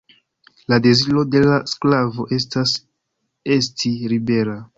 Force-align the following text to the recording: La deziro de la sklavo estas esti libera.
La 0.71 0.77
deziro 0.85 1.25
de 1.35 1.41
la 1.47 1.59
sklavo 1.73 2.25
estas 2.39 2.75
esti 3.59 3.95
libera. 4.15 4.59